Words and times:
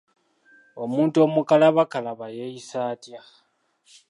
Omuntu 0.83 1.17
omukalabakalaba 1.25 2.25
yeeyisa 2.35 2.77
atya? 2.91 3.21